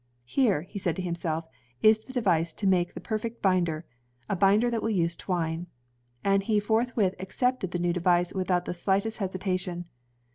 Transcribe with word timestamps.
"Here," 0.25 0.63
he 0.63 0.79
said 0.79 0.95
to 0.95 1.01
himself, 1.03 1.45
"is 1.83 1.99
the 1.99 2.11
device 2.11 2.53
to 2.53 2.65
make 2.65 2.95
the 2.95 2.99
perfect 2.99 3.39
binder, 3.39 3.85
a 4.27 4.35
binder 4.35 4.71
that 4.71 4.81
will 4.81 4.89
use 4.89 5.15
twine." 5.15 5.67
And 6.23 6.41
he 6.41 6.59
forthwith 6.59 7.13
accepted 7.19 7.69
the 7.69 7.77
new 7.77 7.93
device 7.93 8.33
without 8.33 8.65
the 8.65 8.73
slight 8.73 9.05
est 9.05 9.17
hesitation. 9.19 9.85